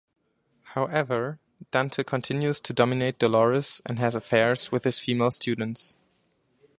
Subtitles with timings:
[0.73, 1.37] However,
[1.69, 5.95] Dante continues to dominate Dolores and has affairs with his female students.